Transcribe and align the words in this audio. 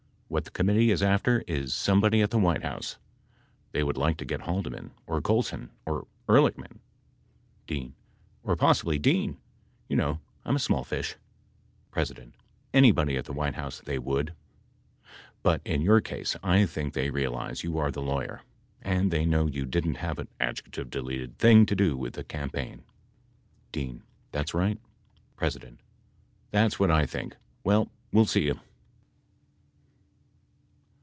What 0.33 0.45
the 0.45 0.51
Committee 0.51 0.91
is 0.91 1.03
after 1.03 1.43
is 1.45 1.73
somebody 1.73 2.21
at 2.21 2.29
the 2.31 2.37
White 2.37 2.63
House. 2.63 2.97
They 3.73 3.83
would 3.83 3.97
like 3.97 4.15
to 4.15 4.23
get 4.23 4.39
Haldeman 4.43 4.91
or 5.05 5.21
Colson 5.21 5.71
or 5.85 6.07
Ehrlichman. 6.29 6.79
D. 7.67 7.91
Or 8.41 8.55
possibly 8.55 8.97
Dean.— 8.97 9.35
You 9.89 9.97
know. 9.97 10.21
I 10.45 10.49
am 10.49 10.55
a 10.55 10.59
small 10.59 10.85
fish. 10.85 11.17
P. 11.93 12.01
Anybody 12.73 13.17
at 13.17 13.25
the 13.25 13.33
White 13.33 13.55
House 13.55 13.81
they 13.81 13.99
would— 13.99 14.33
but 15.43 15.59
in 15.65 15.81
your 15.81 15.99
case 15.99 16.37
I 16.41 16.65
think 16.65 16.93
they 16.93 17.09
realize 17.09 17.65
you 17.65 17.77
are 17.77 17.91
the 17.91 18.01
lawyer 18.01 18.43
and 18.81 19.11
they 19.11 19.25
know 19.25 19.47
you 19.47 19.65
didn't 19.65 19.95
have 19.95 20.17
a 20.17 20.27
[adjective 20.39 20.89
deleted] 20.89 21.39
thing 21.39 21.65
to 21.65 21.75
do 21.75 21.97
with 21.97 22.13
the 22.13 22.23
campaign. 22.23 22.83
D. 23.73 23.99
That's 24.31 24.53
right. 24.53 24.79
P. 25.37 25.49
That's 26.51 26.79
what 26.79 26.89
I 26.89 27.05
think. 27.05 27.35
Well, 27.65 27.91
we'll 28.13 28.25
see 28.25 28.43
you. 28.43 28.61